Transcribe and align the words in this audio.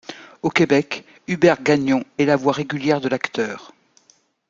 Au 0.41 0.49
Québec, 0.49 1.05
Hubert 1.27 1.61
Gagnon 1.61 2.03
est 2.17 2.25
la 2.25 2.35
voix 2.35 2.53
régulière 2.53 3.01
de 3.01 3.07
l'acteur. 3.07 3.71